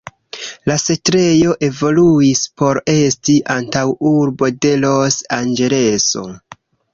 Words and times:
La 0.69 0.75
setlejo 0.83 1.51
evoluis 1.67 2.41
por 2.61 2.79
esti 2.95 3.35
antaŭurbo 3.57 4.51
de 4.65 4.73
Los-Anĝeleso. 4.87 6.27